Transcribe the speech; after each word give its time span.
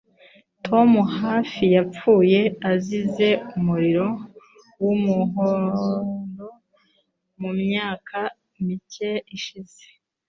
Tom 0.65 0.89
hafi 1.19 1.63
yapfuye 1.75 2.39
azize 2.71 3.27
umuriro 3.55 4.07
wumuhondo 4.83 6.45
mumyaka 7.39 8.19
mike 8.65 9.11
ishize. 9.37 9.83